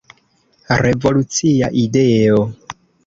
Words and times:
Revolucia 0.81 1.69
ideo. 1.83 2.43